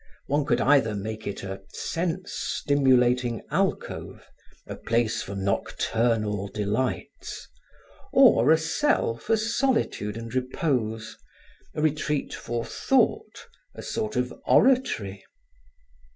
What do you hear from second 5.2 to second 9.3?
for nocturnal delights, or a cell